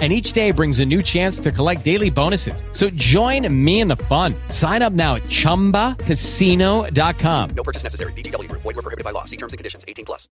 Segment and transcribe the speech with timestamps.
[0.00, 2.64] and each day brings a new chance to collect daily bonuses.
[2.72, 4.34] So join me in the fun.
[4.48, 7.50] Sign up now at ChumbaCasino.com.
[7.54, 8.14] No purchase necessary.
[8.14, 8.62] VGW Group.
[8.62, 9.26] Void were prohibited by law.
[9.26, 9.84] See terms and conditions.
[9.86, 10.30] 18 plus.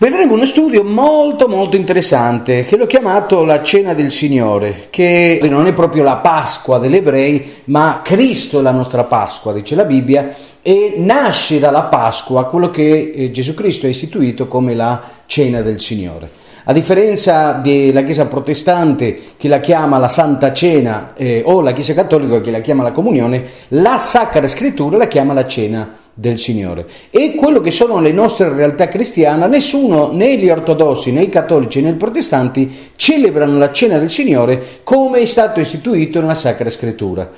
[0.00, 5.66] Vedremo uno studio molto molto interessante che l'ho chiamato la cena del Signore, che non
[5.66, 10.32] è proprio la Pasqua degli ebrei, ma Cristo è la nostra Pasqua, dice la Bibbia,
[10.62, 15.80] e nasce dalla Pasqua quello che eh, Gesù Cristo ha istituito come la cena del
[15.80, 16.30] Signore.
[16.70, 21.94] A differenza della Chiesa protestante che la chiama la Santa Cena eh, o la Chiesa
[21.94, 26.86] cattolica che la chiama la Comunione, la Sacra Scrittura la chiama la Cena del Signore.
[27.08, 31.80] E quello che sono le nostre realtà cristiane, nessuno, né gli ortodossi, né i cattolici,
[31.80, 37.30] né i protestanti, celebrano la Cena del Signore come è stato istituito nella Sacra Scrittura.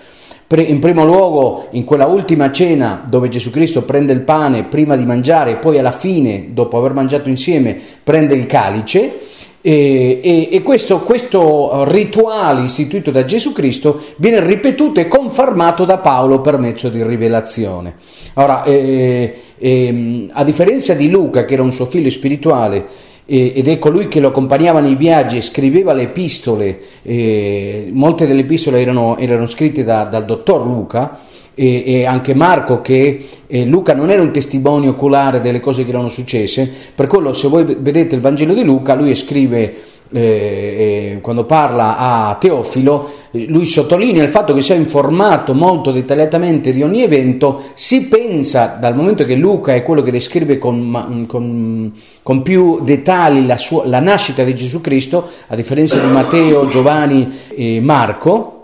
[0.53, 5.05] In primo luogo, in quella ultima cena dove Gesù Cristo prende il pane prima di
[5.05, 9.29] mangiare e poi alla fine, dopo aver mangiato insieme, prende il calice.
[9.61, 15.99] E, e, e questo, questo, rituale istituito da Gesù Cristo viene ripetuto e confermato da
[15.99, 17.95] Paolo per mezzo di rivelazione.
[18.35, 22.87] Ora, eh, eh, a differenza di Luca, che era un suo figlio spirituale,
[23.33, 28.81] ed è colui che lo accompagnava nei viaggi scriveva le epistole, eh, molte delle epistole
[28.81, 31.21] erano, erano scritte da, dal dottor Luca,
[31.55, 35.91] e, e, anche Marco che eh, Luca non era un testimone oculare delle cose che
[35.91, 39.77] erano successe, per quello se voi vedete il Vangelo di Luca, lui scrive
[40.13, 46.73] eh, eh, quando parla a Teofilo, lui sottolinea il fatto che sia informato molto dettagliatamente
[46.73, 51.93] di ogni evento, si pensa dal momento che Luca è quello che descrive con, con,
[52.23, 57.29] con più dettagli la, sua, la nascita di Gesù Cristo, a differenza di Matteo, Giovanni
[57.55, 58.57] e Marco,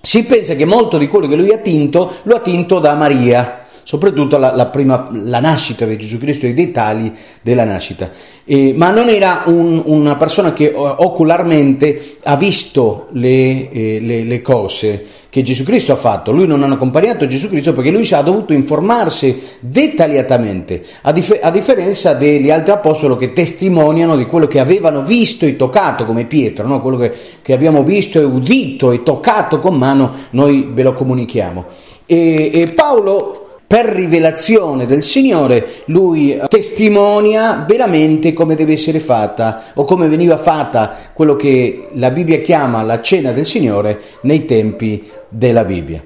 [0.00, 3.66] si pensa che molto di quello che lui ha tinto lo ha tinto da Maria
[3.88, 7.10] soprattutto la, la, prima, la nascita di Gesù Cristo i dettagli
[7.40, 8.10] della nascita.
[8.44, 14.42] Eh, ma non era un, una persona che ocularmente ha visto le, eh, le, le,
[14.42, 16.32] cose che Gesù Cristo ha fatto.
[16.32, 21.50] Lui non ha accompagnato Gesù Cristo perché lui ha dovuto informarsi dettagliatamente, a, dif- a
[21.50, 26.66] differenza degli altri apostoli che testimoniano di quello che avevano visto e toccato, come Pietro,
[26.66, 26.82] no?
[26.82, 27.10] quello che,
[27.40, 31.64] che abbiamo visto e udito e toccato con mano, noi ve lo comunichiamo.
[32.04, 39.84] e, e Paolo per rivelazione del Signore, lui testimonia veramente come deve essere fatta o
[39.84, 45.64] come veniva fatta quello che la Bibbia chiama la cena del Signore nei tempi della
[45.64, 46.02] Bibbia.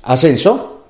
[0.00, 0.82] Ha senso?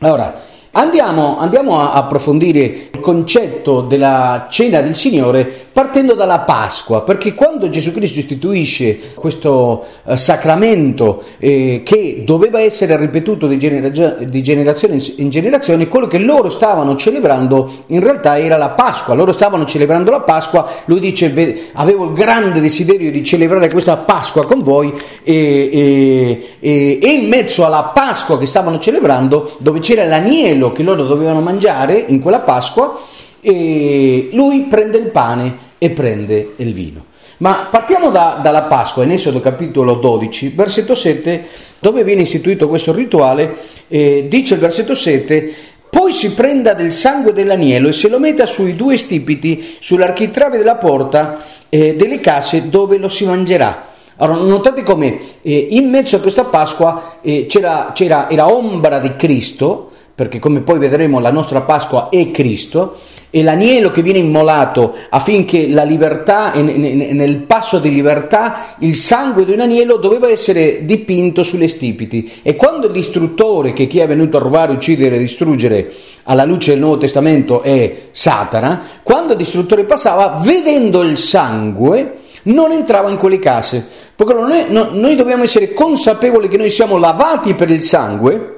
[0.00, 0.34] Allora,
[0.76, 7.68] Andiamo, andiamo, a approfondire il concetto della cena del Signore partendo dalla Pasqua, perché quando
[7.68, 13.88] Gesù Cristo istituisce questo eh, sacramento eh, che doveva essere ripetuto di, genera-
[14.20, 19.32] di, generazione in generazione, quello che loro stavano celebrando in realtà era la Pasqua, loro
[19.32, 24.62] stavano celebrando la Pasqua, lui dice avevo il grande desiderio di celebrare questa Pasqua con
[24.62, 24.92] voi
[25.24, 30.72] e, e, e, e in mezzo alla Pasqua che stavano celebrando, dove c'era l'agnello, quello
[30.72, 33.00] che loro dovevano mangiare in quella Pasqua
[33.40, 37.06] e lui prende il pane e prende il vino.
[37.38, 41.46] Ma partiamo da, dalla Pasqua, in Esodo capitolo 12, versetto 7,
[41.80, 43.56] dove viene istituito questo rituale,
[43.88, 45.52] eh, dice il versetto 7,
[45.90, 50.76] poi si prenda del sangue dell'agnello e se lo metta sui due stipiti, sull'architrave della
[50.76, 53.92] porta eh, delle case dove lo si mangerà.
[54.16, 59.16] Allora, notate come eh, in mezzo a questa Pasqua eh, c'era, c'era, era ombra di
[59.16, 62.96] Cristo, perché come poi vedremo la nostra Pasqua è Cristo,
[63.34, 69.50] e l'agnello che viene immolato affinché la libertà, nel passo di libertà, il sangue di
[69.50, 72.30] un agnello doveva essere dipinto sulle stipiti.
[72.42, 76.80] E quando l'istruttore, che chi è venuto a rubare, uccidere e distruggere alla luce del
[76.80, 83.84] Nuovo Testamento è Satana, quando l'istruttore passava, vedendo il sangue, non entrava in quelle case.
[84.14, 88.53] Perché noi, noi dobbiamo essere consapevoli che noi siamo lavati per il sangue,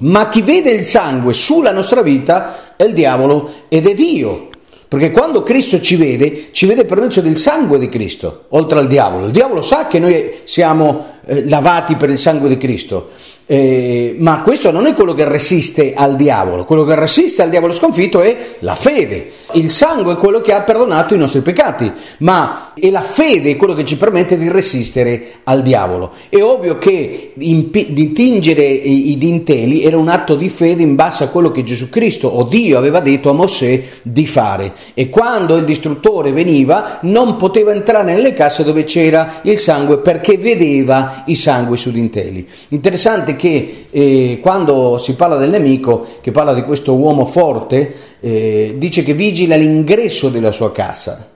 [0.00, 4.48] ma chi vede il sangue sulla nostra vita è il diavolo ed è Dio
[4.90, 8.88] Perché quando Cristo ci vede, ci vede per mezzo del sangue di Cristo, oltre al
[8.88, 9.26] diavolo.
[9.26, 13.10] Il diavolo sa che noi siamo eh, lavati per il sangue di Cristo,
[13.46, 17.72] eh, ma questo non è quello che resiste al diavolo, quello che resiste al diavolo
[17.72, 19.30] sconfitto è la fede.
[19.54, 23.74] Il sangue è quello che ha perdonato i nostri peccati, ma è la fede quello
[23.74, 26.12] che ci permette di resistere al diavolo.
[26.28, 31.24] È ovvio che di tingere i, i dinteli era un atto di fede in base
[31.24, 34.72] a quello che Gesù Cristo o Dio aveva detto a Mosè di fare.
[34.94, 40.36] E quando il distruttore veniva non poteva entrare nelle case dove c'era il sangue perché
[40.36, 42.46] vedeva i sangue sui dinteli.
[42.68, 48.74] Interessante che eh, quando si parla del nemico, che parla di questo uomo forte, eh,
[48.76, 51.28] dice che vigila l'ingresso della sua casa.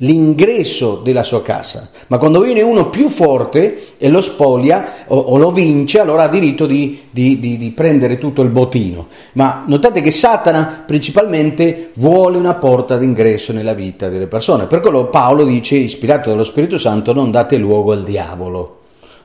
[0.00, 5.38] L'ingresso della sua casa, ma quando viene uno più forte e lo spoglia o, o
[5.38, 9.08] lo vince, allora ha diritto di, di, di, di prendere tutto il bottino.
[9.32, 14.66] Ma notate che Satana principalmente vuole una porta d'ingresso nella vita delle persone.
[14.66, 18.78] Per quello Paolo dice, ispirato dallo Spirito Santo, non date luogo al diavolo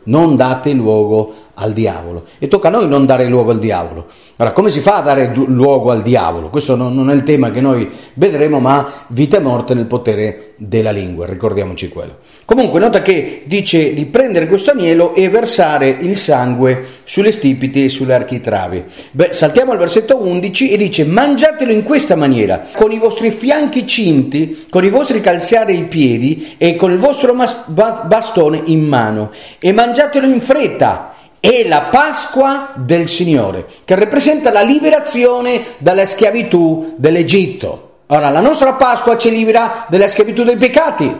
[0.05, 2.23] non date luogo al diavolo.
[2.39, 4.07] E tocca a noi non dare luogo al diavolo.
[4.43, 6.49] Allora, come si fa a dare luogo al diavolo?
[6.49, 10.91] Questo non, è il tema che noi vedremo, ma vita e morte nel potere della
[10.91, 12.17] lingua, ricordiamoci quello.
[12.43, 17.89] Comunque, nota che dice di prendere questo agnello e versare il sangue sulle stipiti e
[17.89, 18.83] sulle architravi.
[19.11, 23.87] Beh, saltiamo al versetto 11 e dice: Mangiatelo in questa maniera, con i vostri fianchi
[23.87, 29.71] cinti, con i vostri calziari ai piedi e con il vostro bastone in mano, e
[29.71, 31.12] mangiatelo in fretta
[31.45, 37.95] è la Pasqua del Signore, che rappresenta la liberazione dalla schiavitù dell'Egitto.
[38.07, 41.13] Ora, la nostra Pasqua ci libera dalla schiavitù dei peccati,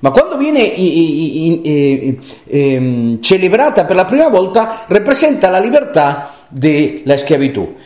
[0.00, 6.34] ma quando viene i, i, i, ehm, celebrata per la prima volta rappresenta la libertà
[6.48, 7.76] della schiavitù.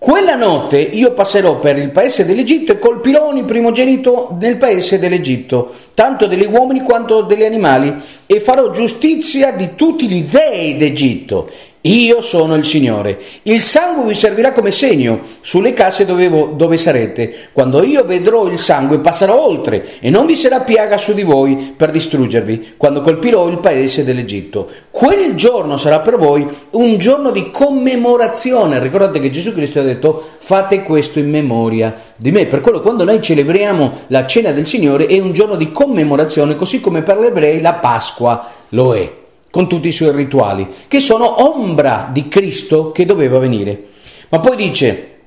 [0.00, 5.74] Quella notte io passerò per il paese dell'Egitto e colpirò ogni primogenito nel paese dell'Egitto,
[5.94, 7.94] tanto degli uomini quanto degli animali,
[8.24, 11.50] e farò giustizia di tutti gli dei d'Egitto.
[11.84, 13.18] Io sono il Signore.
[13.44, 17.48] Il sangue vi servirà come segno sulle case dove, dove, sarete.
[17.54, 21.72] Quando io vedrò il sangue passerò oltre e non vi sarà piaga su di voi
[21.74, 24.68] per distruggervi quando colpirò il paese dell'Egitto.
[24.90, 28.78] Quel giorno sarà per voi un giorno di commemorazione.
[28.78, 32.44] Ricordate che Gesù Cristo ha detto fate questo in memoria di me.
[32.44, 36.78] Per quello quando noi celebriamo la cena del Signore è un giorno di commemorazione, così
[36.78, 39.19] come per gli ebrei la Pasqua lo è
[39.50, 43.88] con tutti i suoi rituali, che sono ombra di Cristo che doveva venire.
[44.28, 45.18] Ma poi dice,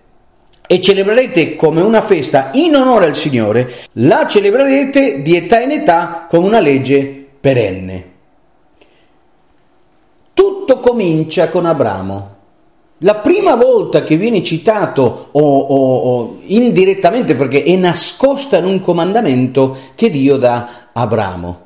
[0.66, 6.26] e celebrerete come una festa in onore al Signore, la celebrerete di età in età
[6.30, 8.12] come una legge perenne.
[10.34, 12.32] Tutto comincia con Abramo.
[13.00, 18.80] La prima volta che viene citato o, o, o indirettamente perché è nascosta in un
[18.80, 21.64] comandamento che Dio dà a Abramo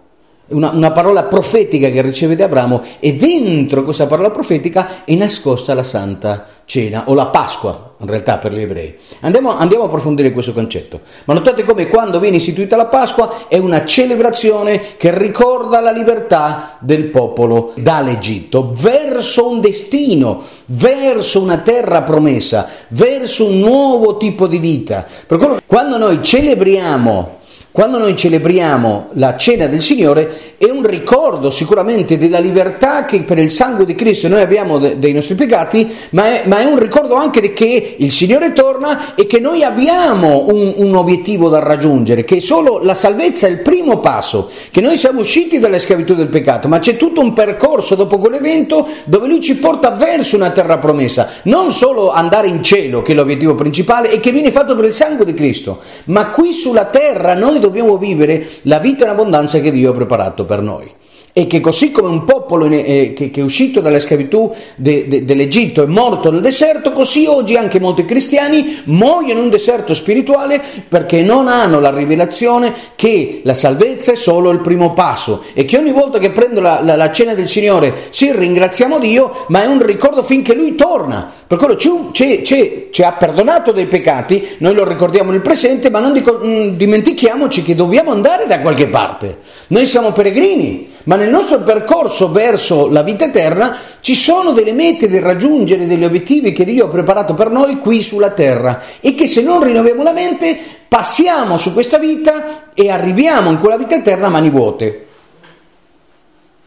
[0.49, 5.73] una, una, parola profetica che riceve da Abramo e dentro questa parola profetica è nascosta
[5.73, 8.95] la Santa Cena o la Pasqua, in realtà per gli ebrei.
[9.21, 11.01] Andiamo, andiamo a approfondire questo concetto.
[11.25, 16.77] Ma notate come quando viene istituita la Pasqua è una celebrazione che ricorda la libertà
[16.79, 24.57] del popolo dall'Egitto verso un destino, verso una terra promessa, verso un nuovo tipo di
[24.57, 25.05] vita.
[25.25, 27.36] Per quello, quando noi celebriamo
[27.77, 33.37] quando noi celebriamo la cena del Signore è un ricordo sicuramente della libertà che per
[33.37, 36.79] il sangue di Cristo noi abbiamo de- dei nostri peccati, ma è, ma è, un
[36.79, 42.23] ricordo anche che il Signore torna e che noi abbiamo un, un, obiettivo da raggiungere,
[42.23, 46.29] che solo la salvezza è il primo passo, che noi siamo usciti dalla schiavitù del
[46.29, 50.79] peccato, ma c'è tutto un percorso dopo quell'evento dove Lui ci porta verso una terra
[50.79, 54.85] promessa, non solo andare in cielo, che è l'obiettivo principale e che viene fatto per
[54.85, 59.11] il sangue di Cristo, ma qui sulla terra noi dobbiamo dobbiamo vivere la vita in
[59.11, 60.91] abbondanza che Dio ha preparato per noi
[61.37, 65.23] e che così come un popolo eh, che, che, è uscito dalla schiavitù de, de,
[65.23, 70.59] dell'Egitto è morto nel deserto, così oggi anche molti cristiani muoiono in un deserto spirituale
[70.87, 75.77] perché non hanno la rivelazione che la salvezza è solo il primo passo e che
[75.77, 79.67] ogni volta che prendo la, la, la cena del Signore sì ringraziamo Dio, ma è
[79.67, 81.31] un ricordo finché Lui torna.
[81.45, 86.41] Per quello ci, ha perdonato dei peccati, noi lo ricordiamo nel presente, ma non dico,
[86.43, 89.37] mm, dimentichiamoci che dobbiamo andare da qualche parte.
[89.67, 95.07] Noi siamo peregrini, ma nel nostro percorso verso la vita eterna ci sono delle mete
[95.07, 99.25] da raggiungere, degli obiettivi che Dio ha preparato per noi qui sulla terra e che
[99.25, 104.27] se non rinnoviamo la mente passiamo su questa vita e arriviamo in quella vita eterna
[104.27, 105.07] a mani vuote.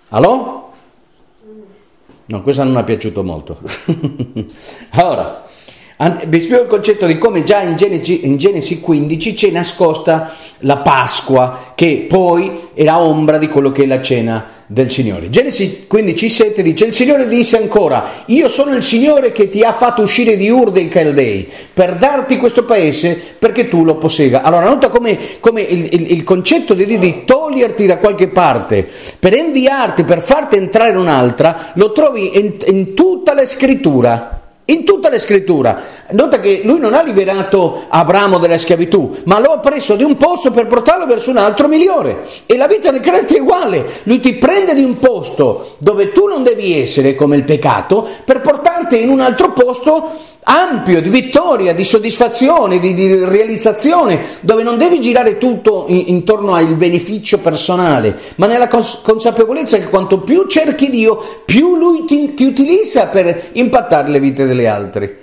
[0.08, 0.58] Allora?
[2.24, 3.58] No, questo non mi è piaciuto molto.
[4.90, 5.44] allora,
[6.02, 10.78] Vi spiego il concetto di come già in Genesi, in Genesi 15 c'è nascosta la
[10.78, 15.28] Pasqua, che poi era ombra di quello che è la cena del Signore.
[15.28, 20.00] Genesi 15,7 dice: Il Signore disse ancora: Io sono il Signore che ti ha fatto
[20.00, 24.40] uscire di Ur dei Caldei per darti questo paese perché tu lo possega.
[24.40, 28.88] Allora, nota come, come il, il, il, concetto di Dio di toglierti da qualche parte
[29.18, 34.39] per inviarti, per farti entrare in un'altra, lo trovi in, in tutta la scrittura.
[34.70, 39.50] In tutta la scrittura, nota che lui non ha liberato Abramo dalla schiavitù, ma lo
[39.50, 42.24] ha preso di un posto per portarlo verso un altro migliore.
[42.46, 46.26] E la vita del credente è uguale, lui ti prende di un posto dove tu
[46.26, 48.40] non devi essere come il peccato per
[48.90, 50.10] portarti in un altro posto
[50.42, 56.54] ampio, di vittoria, di soddisfazione, di, di realizzazione, dove non devi girare tutto in, intorno
[56.54, 62.34] al beneficio personale, ma nella cons- consapevolezza che quanto più cerchi Dio, più Lui ti,
[62.34, 65.18] ti utilizza per impattare le vite delle altre.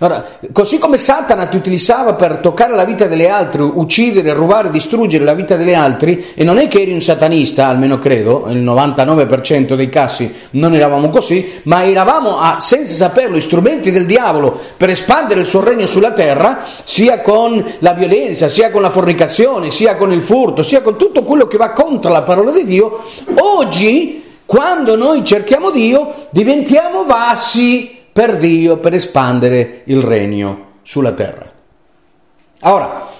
[0.00, 5.24] Ora, così come Satana ti utilizzava per toccare la vita delle altre, uccidere, rubare, distruggere
[5.24, 9.74] la vita delle altre, e non è che eri un satanista, almeno credo, il 99%
[9.74, 15.40] dei casi non eravamo così, ma eravamo, a, senza saperlo, strumenti del diavolo per espandere
[15.40, 20.12] il suo regno sulla terra, sia con la violenza, sia con la fornicazione, sia con
[20.12, 23.02] il furto, sia con tutto quello che va contro la parola di Dio.
[23.34, 31.48] Oggi, quando noi cerchiamo Dio, diventiamo vassi per Dio per espandere il regno sulla terra.
[32.62, 33.10] Ora,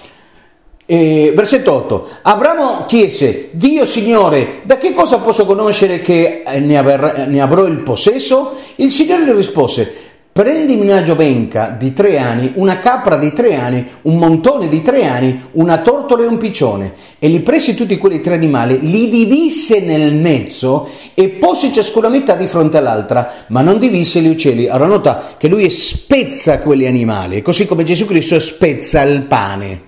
[0.85, 2.09] eh, versetto 8.
[2.23, 7.77] Abramo chiese, Dio Signore, da che cosa posso conoscere che ne, aver, ne avrò il
[7.77, 8.57] possesso?
[8.75, 10.08] Il Signore gli rispose,
[10.39, 15.05] Prendimi una giovenca di tre anni, una capra di tre anni, un montone di tre
[15.05, 16.93] anni, una tortola e un piccione.
[17.19, 22.35] E li presi tutti quei tre animali, li divise nel mezzo e pose ciascuna metà
[22.35, 24.67] di fronte all'altra, ma non divise gli uccelli.
[24.67, 29.81] Allora nota che lui spezza quegli animali, così come Gesù Cristo spezza il pane.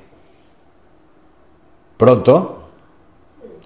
[1.96, 2.61] Pronto?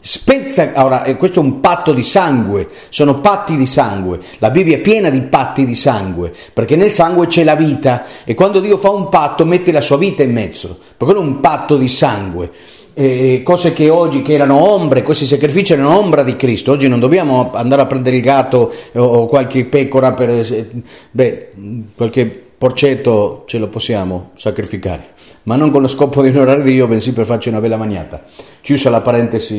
[0.06, 4.80] Spezza, ora questo è un patto di sangue, sono patti di sangue, la Bibbia è
[4.80, 8.92] piena di patti di sangue, perché nel sangue c'è la vita e quando Dio fa
[8.92, 12.52] un patto mette la sua vita in mezzo, perché è un patto di sangue.
[12.94, 16.72] Eh, cose che oggi che erano ombre, questi sacrifici erano ombra di Cristo.
[16.72, 20.70] Oggi non dobbiamo andare a prendere il gatto o qualche pecora per eh,
[21.12, 21.50] beh,
[21.96, 25.10] qualche porcetto ce lo possiamo sacrificare,
[25.44, 28.24] ma non con lo scopo di onorare Dio, bensì per farci una bella magnata.
[28.60, 29.56] Chiusa la parentesi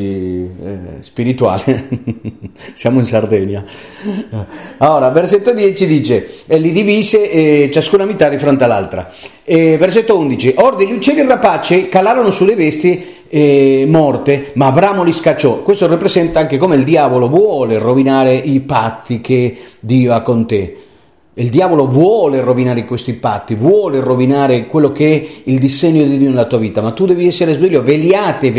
[0.60, 1.88] eh, spirituale,
[2.74, 3.64] siamo in Sardegna.
[4.78, 9.08] Ora, versetto 10 dice, e li divise eh, ciascuna metà di fronte all'altra.
[9.44, 15.12] E versetto 11, or degli uccelli rapaci calarono sulle vesti eh, morte, ma Abramo li
[15.12, 15.62] scacciò.
[15.62, 20.85] Questo rappresenta anche come il diavolo vuole rovinare i patti che Dio ha con te.
[21.38, 26.30] Il diavolo vuole rovinare questi patti, vuole rovinare quello che è il disegno di Dio
[26.30, 28.50] nella tua vita, ma tu devi essere sveglio, veliate,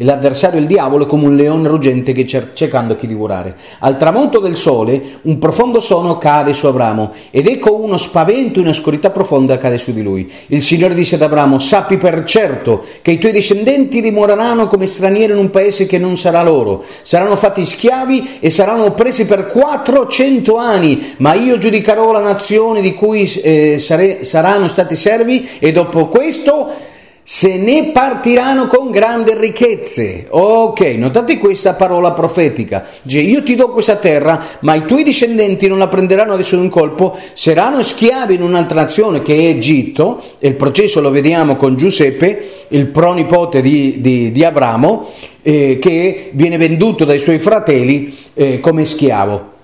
[0.00, 3.54] veliate l'avversario, il diavolo, è come un leone ruggente che cer- cercando chi divorare.
[3.80, 8.70] Al tramonto del sole, un profondo sonno cade su Abramo, ed ecco uno spavento, una
[8.70, 10.30] oscurità profonda cade su di lui.
[10.46, 15.32] Il Signore disse ad Abramo, sappi per certo che i tuoi discendenti dimoreranno come stranieri
[15.32, 16.82] in un paese che non sarà loro.
[17.02, 22.94] Saranno fatti schiavi e saranno oppressi per 400 anni, ma io giudicherò la nazione di
[22.94, 26.88] cui eh, sare- saranno stati servi e dopo questo
[27.32, 30.26] se ne partiranno con grandi ricchezze.
[30.30, 32.84] Ok, notate questa parola profetica.
[33.02, 36.62] Dice, io ti do questa terra, ma i tuoi discendenti non la prenderanno adesso in
[36.62, 41.54] un colpo, saranno schiavi in un'altra nazione che è Egitto, e il processo lo vediamo
[41.54, 45.10] con Giuseppe, il pronipote di, di, di Abramo,
[45.42, 49.58] eh, che viene venduto dai suoi fratelli eh, come schiavo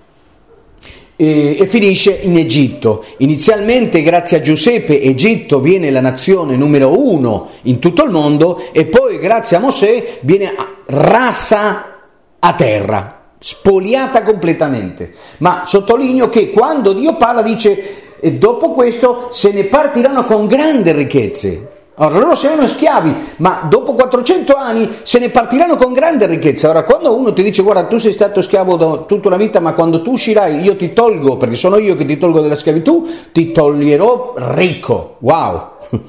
[1.17, 3.05] e, finisce in Egitto.
[3.19, 8.87] Inizialmente, grazie a Giuseppe, Egitto viene la nazione numero uno in tutto il mondo e
[8.87, 10.55] poi, grazie a Mosè, viene
[10.87, 11.95] rasa
[12.39, 15.13] a terra, spoliata completamente.
[15.39, 20.93] Ma sottolineo che quando Dio parla dice e dopo questo se ne partiranno con grandi
[20.93, 21.71] ricchezze.
[21.99, 26.69] Ora, loro saranno schiavi, ma dopo 400 anni se ne partiranno con grande ricchezza.
[26.69, 30.03] Ora, quando uno ti dice, guarda, tu sei stato schiavo tutta una vita, ma quando
[30.03, 34.35] tu uscirai io ti tolgo, perché sono io che ti tolgo dalla schiavitù, ti toglierò
[34.37, 35.17] ricco.
[35.21, 35.69] Wow!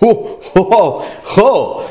[0.00, 1.04] oh, oh,
[1.36, 1.82] oh.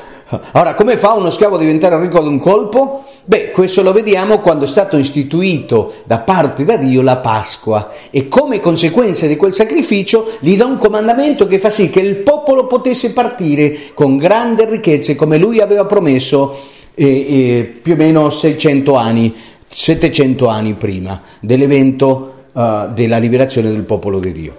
[0.54, 3.06] Ora, come fa uno schiavo a diventare ricco ad un colpo?
[3.26, 8.30] Beh, questo lo vediamo quando è stato istituito da parte da Dio la Pasqua e
[8.30, 12.66] come conseguenza di quel sacrificio gli dà un comandamento che fa sì che il popolo
[12.66, 16.58] potesse partire con grande ricchezza come lui aveva promesso
[16.96, 19.34] eh, eh, più o meno 600 anni,
[19.68, 24.56] 700 anni prima dell'evento uh, della liberazione del popolo di Dio.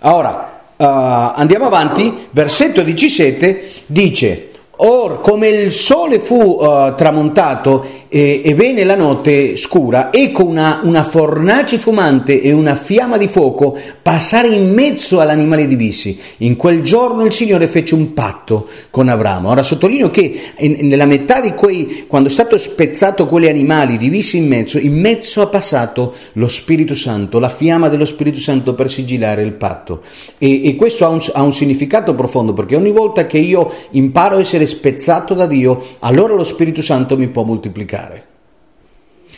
[0.00, 4.48] Ora, andiamo avanti, versetto 17 dice,
[4.84, 7.84] Or come il sole fu uh, tramontato
[8.14, 13.26] e, e venne la notte scura, ecco una, una, fornace fumante e una fiamma di
[13.26, 16.18] fuoco passare in mezzo all'animale divissi.
[16.38, 19.48] In quel giorno il Signore fece un patto con Abramo.
[19.48, 24.36] Ora sottolineo che in, nella metà di quei, quando è stato spezzato quegli animali divisi
[24.36, 28.90] in mezzo, in mezzo ha passato lo Spirito Santo, la fiamma dello Spirito Santo per
[28.90, 30.02] sigillare il patto.
[30.36, 34.36] E, e questo ha un, ha un significato profondo perché ogni volta che io imparo
[34.36, 38.00] a essere spezzato da Dio, allora lo Spirito Santo mi può moltiplicare.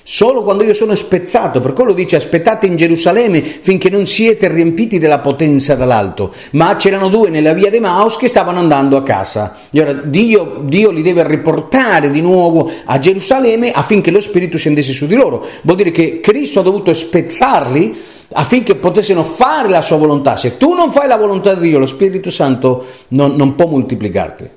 [0.07, 4.99] Solo quando io sono spezzato, per quello dice aspettate in Gerusalemme finché non siete riempiti
[4.99, 6.31] della potenza dall'alto.
[6.51, 9.57] Ma c'erano due nella via de Maus che stavano andando a casa.
[9.71, 14.93] E ora Dio, Dio li deve riportare di nuovo a Gerusalemme affinché lo Spirito scendesse
[14.93, 15.43] su di loro.
[15.63, 17.97] Vuol dire che Cristo ha dovuto spezzarli
[18.33, 20.37] affinché potessero fare la sua volontà.
[20.37, 24.51] Se tu non fai la volontà di Dio, lo Spirito Santo non, non può moltiplicarti.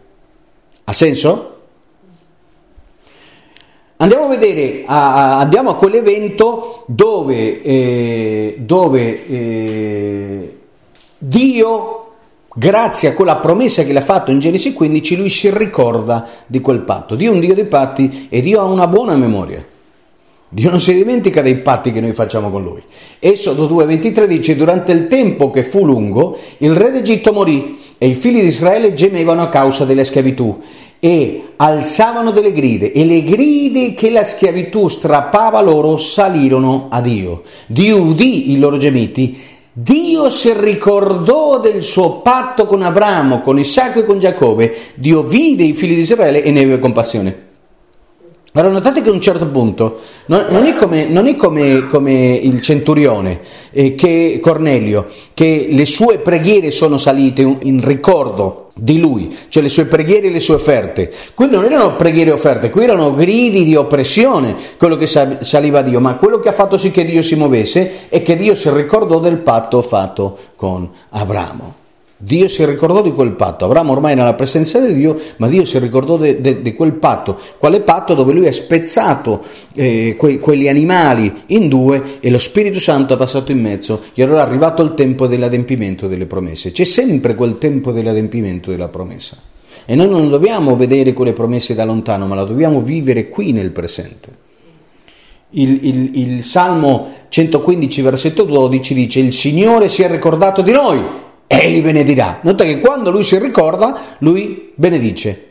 [0.83, 1.56] Ha senso?
[3.99, 10.57] Andiamo a vedere, a, andiamo a quell'evento dove, eh, dove eh,
[11.17, 12.11] Dio,
[12.53, 16.61] grazie a quella promessa che le ha fatto in Genesi 15, lui si ricorda di
[16.61, 17.15] quel patto.
[17.15, 19.65] Dio è un Dio dei patti e Dio ha una buona memoria.
[20.49, 22.83] Dio non si dimentica dei patti che noi facciamo con lui.
[23.17, 28.13] Esodo 2,23 dice: Durante il tempo che fu lungo, il re d'Egitto morì e i
[28.13, 30.57] figli di Israele gemevano a causa della schiavitù
[30.99, 37.43] e alzavano delle gride e le gride che la schiavitù strappava loro salirono a Dio.
[37.67, 39.37] Dio udì i loro gemiti.
[39.71, 44.75] Dio si ricordò del suo patto con Abramo, con Isacco e con Giacobbe.
[44.95, 47.45] Dio vide i figli di Israele e ne aveva compassione.
[48.53, 52.33] Allora notate che a un certo punto non, non è, come, non è come, come,
[52.33, 53.39] il centurione,
[53.71, 59.69] eh, che Cornelio, che le sue preghiere sono salite in ricordo di lui, cioè le
[59.69, 61.11] sue preghiere e le sue offerte.
[61.33, 65.83] Qui non erano preghiere e offerte, qui erano gridi di oppressione, quello che saliva a
[65.83, 68.69] Dio, ma quello che ha fatto sì che Dio si muovesse è che Dio si
[68.69, 71.85] ricordò del patto fatto con Abramo.
[72.19, 75.63] Dio si ricordò di quel patto, Abramo ormai era nella presenza di Dio, ma Dio
[75.65, 78.15] si ricordò di quel patto, quale patto?
[78.15, 79.43] Dove lui ha spezzato
[79.75, 84.01] eh, que, quegli animali in due e lo Spirito Santo è passato in mezzo.
[84.15, 86.71] E allora è arrivato il tempo dell'adempimento delle promesse.
[86.71, 89.37] C'è sempre quel tempo dell'adempimento della promessa.
[89.85, 93.69] E noi non dobbiamo vedere quelle promesse da lontano, ma la dobbiamo vivere qui nel
[93.69, 94.45] presente.
[95.51, 101.25] Il, il, il Salmo 115, versetto 12 dice: Il Signore si è ricordato di noi
[101.47, 102.41] e li benedirà.
[102.43, 105.47] Nota che quando lui si ricorda, lui benedice.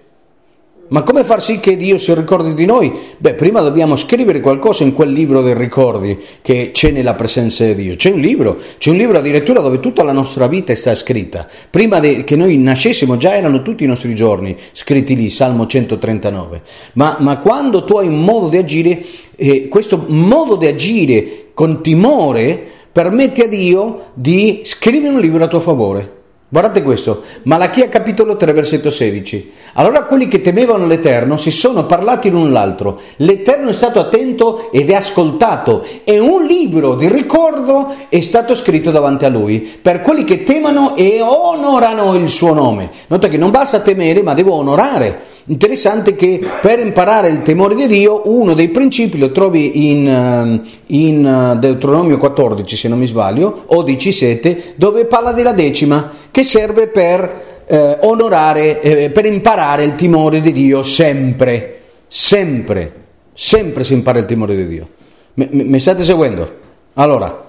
[0.89, 2.93] Ma come far sì che Dio si ricordi di noi?
[3.19, 7.75] Beh, prima dobbiamo scrivere qualcosa in quel libro dei ricordi che c'è nella presenza di
[7.75, 7.97] Dio.
[7.97, 11.49] C'è un libro, c'è un libro addirittura dove tutta la nostra vita sta scritta.
[11.71, 16.63] Prima de- che noi nascessimo già erano tutti i nostri giorni scritti lì, Salmo 139.
[16.93, 19.03] Ma, ma quando tu hai un modo di agire,
[19.35, 25.49] eh, questo modo di agire con timore permette a Dio di scrivere un libro a
[25.49, 26.16] tuo favore.
[26.49, 29.51] Guardate questo, Malachia capitolo 3 versetto 16.
[29.75, 33.01] Allora quelli che temevano l'Eterno si sono parlati l'un l'altro.
[33.17, 38.93] L'Eterno è stato attento ed è ascoltato e un libro di ricordo è stato scritto
[38.93, 42.91] davanti a lui per quelli che temano e onorano il suo nome.
[43.09, 45.35] Nota che non basta temere ma devo onorare.
[45.49, 50.63] Interessante che per imparare il temore di Dio uno dei principi lo trovi in, ehm,
[50.87, 56.43] in eh, Deuteronomio 14 se non mi sbaglio o 17 dove parla della decima che
[56.43, 62.93] serve per eh, onorare, eh, per imparare il timore di Dio sempre, sempre,
[63.33, 64.89] sempre si impara il timore di Dio.
[65.33, 66.55] Mi, state seguendo?
[66.93, 67.43] Allora,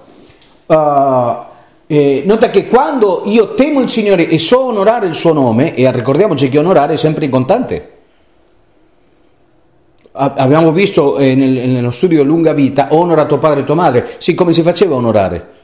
[0.64, 0.74] uh,
[1.86, 5.92] eh, nota che quando io temo il Signore e so onorare il suo nome, e
[5.92, 7.90] ricordiamoci che onorare è sempre in contante.
[10.12, 14.08] Abbiamo visto eh, nel, nello studio Lunga Vita, onora tuo padre e tua madre.
[14.16, 15.56] Sì, come si faceva onorare?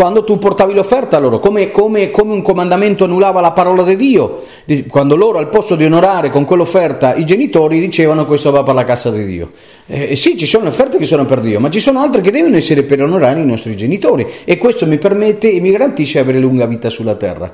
[0.00, 3.96] Quando tu portavi l'offerta a loro, come, come, come, un comandamento annullava la parola di
[3.96, 4.44] Dio,
[4.88, 8.86] quando loro al posto di onorare con quell'offerta i genitori dicevano questo va per la
[8.86, 9.50] cassa di Dio.
[9.86, 12.56] Eh, sì, ci sono offerte che sono per Dio, ma ci sono altre che devono
[12.56, 16.64] essere per onorare i nostri genitori e questo mi permette e mi garantisce avere lunga
[16.64, 17.52] vita sulla terra.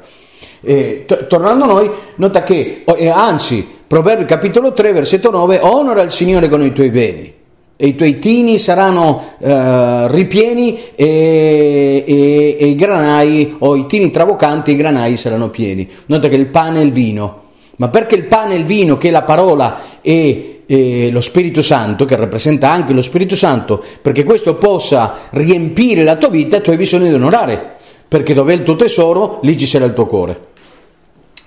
[0.61, 6.01] Eh, t- tornando a noi, nota che, eh, anzi, Proverbi capitolo 3, versetto 9, onora
[6.03, 7.36] il Signore con i tuoi beni
[7.77, 14.11] e i tuoi tini saranno eh, ripieni e, e, e, i granai o i tini
[14.11, 15.87] trabocanti e i granai saranno pieni.
[16.07, 17.43] Nota che il pane e il vino.
[17.77, 21.61] Ma perché il pane e il vino, che è la parola e, e lo Spirito
[21.61, 26.71] Santo, che rappresenta anche lo Spirito Santo, perché questo possa riempire la tua vita, tu
[26.71, 27.75] hai bisogno di onorare.
[28.09, 30.41] perché dove è il tuo tesoro, lì ci sarà il tuo cuore.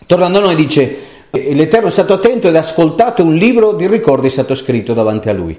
[0.05, 0.97] Tornando a noi dice,
[1.31, 5.29] l'Eterno è stato attento ed ha ascoltato un libro di ricordi è stato scritto davanti
[5.29, 5.57] a lui.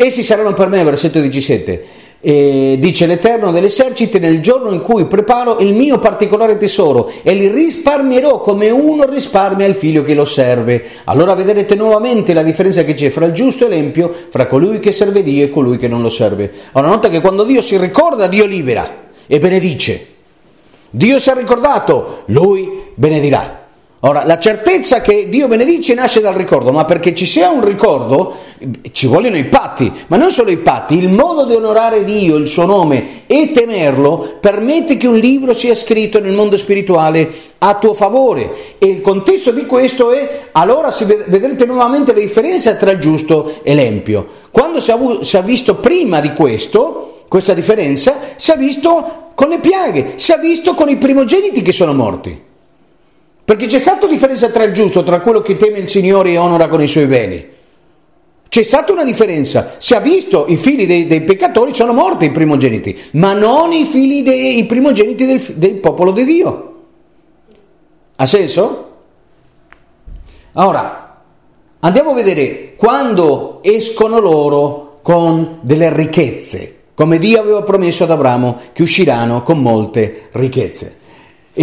[0.00, 1.84] Essi saranno per me, versetto 17,
[2.20, 7.48] eh, dice l'Eterno dell'eserciti, nel giorno in cui preparo il mio particolare tesoro e li
[7.48, 10.84] risparmierò come uno risparmia il figlio che lo serve.
[11.02, 14.92] Allora vedrete nuovamente la differenza che c'è fra il giusto e l'empio, fra colui che
[14.92, 16.48] serve Dio e colui che non lo serve.
[16.74, 20.06] Ora nota che quando Dio si ricorda, Dio libera e benedice.
[20.90, 23.57] Dio si è ricordato, lui benedirà.
[24.00, 28.36] Ora, la certezza che Dio benedice nasce dal ricordo, ma perché ci sia un ricordo
[28.92, 32.46] ci vogliono i patti, ma non solo i patti, il modo di onorare Dio, il
[32.46, 37.94] suo nome e temerlo permette che un libro sia scritto nel mondo spirituale a tuo
[37.94, 40.94] favore e il contesto di questo è allora
[41.26, 44.26] vedrete nuovamente la differenza tra il giusto e l'empio.
[44.50, 50.12] Quando si è visto prima di questo, questa differenza, si è visto con le piaghe,
[50.16, 52.46] si è visto con i primogeniti che sono morti.
[53.48, 56.68] Perché c'è stata differenza tra il giusto, tra quello che teme il Signore e onora
[56.68, 57.48] con i suoi beni.
[58.46, 62.30] C'è stata una differenza, si è visto i figli dei, dei peccatori sono morti i
[62.30, 66.74] primogeniti, ma non i figli dei primogeniti del, del popolo di Dio.
[68.16, 68.90] Ha senso?
[70.52, 71.22] Ora,
[71.80, 78.60] andiamo a vedere quando escono loro con delle ricchezze, come Dio aveva promesso ad Abramo
[78.74, 80.97] che usciranno con molte ricchezze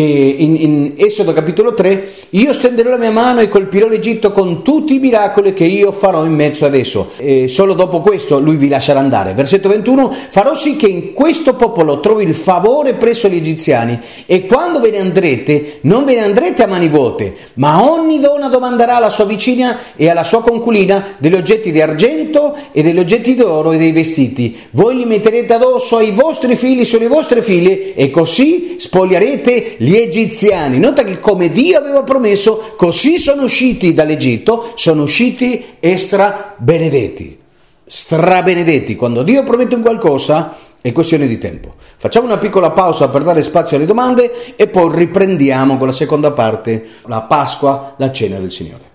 [0.02, 4.96] in, in Esodo capitolo 3, io stenderò la mia mano e colpirò l'Egitto con tutti
[4.96, 7.12] i miracoli che io farò in mezzo ad esso.
[7.18, 9.34] E solo dopo questo lui vi lascerà andare.
[9.34, 14.46] Versetto 21, farò sì che in questo popolo trovi il favore presso gli egiziani e
[14.46, 18.98] quando ve ne andrete, non ve ne andrete a mani vuote, ma ogni donna domanderà
[18.98, 23.72] alla sua vicina e alla sua conculina degli oggetti di argento e degli oggetti d'oro
[23.72, 24.58] e dei vestiti.
[24.72, 30.80] Voi li metterete addosso ai vostri figli sulle vostre figlie e così spoglierete gli egiziani.
[30.80, 37.38] Nota che come Dio aveva promesso, così sono usciti dall'Egitto, sono usciti extra benedetti,
[37.86, 38.95] strabenedetti.
[38.95, 41.76] Quando Dio promette un qualcosa è questione di tempo.
[41.98, 46.32] Facciamo una piccola pausa per dare spazio alle domande e poi riprendiamo con la seconda
[46.32, 48.95] parte, la Pasqua, la cena del Signore.